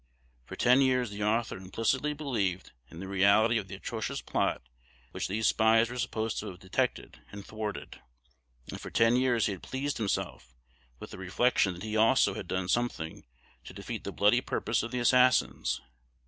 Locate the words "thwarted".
7.45-8.01